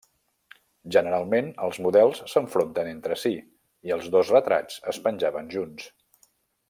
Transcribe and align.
Generalment 0.95 1.51
els 1.67 1.77
models 1.87 2.21
s'enfronten 2.33 2.89
entre 2.93 3.19
si, 3.25 3.33
i 3.91 3.95
els 3.97 4.09
dos 4.17 4.33
retrats 4.37 4.81
es 4.95 5.01
penjaven 5.05 5.53
junts. 5.57 5.89